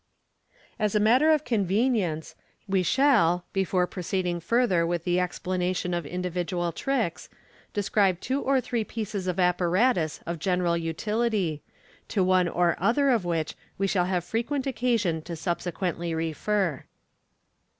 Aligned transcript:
As 0.79 0.95
a 0.95 0.99
matter 0.99 1.29
of 1.29 1.43
convenience, 1.45 2.33
we 2.67 2.81
shall, 2.81 3.45
before 3.53 3.85
proceeding 3.85 4.39
further 4.39 4.83
with 4.83 5.03
the 5.03 5.19
explanation 5.19 5.93
of 5.93 6.07
individual 6.07 6.71
tricks, 6.71 7.29
describe 7.71 8.19
two 8.19 8.41
or 8.41 8.59
three 8.59 8.83
pieces 8.83 9.27
of 9.27 9.39
apparatus 9.39 10.19
of 10.25 10.39
general 10.39 10.75
utility, 10.75 11.61
to 12.07 12.23
one 12.23 12.47
or 12.47 12.75
other 12.79 13.11
of 13.11 13.25
which 13.25 13.53
we 13.77 13.85
shall 13.85 14.05
have 14.05 14.23
frequent 14.23 14.65
occasion 14.65 15.21
to 15.21 15.35
subsequently 15.35 16.15
refer. 16.15 16.83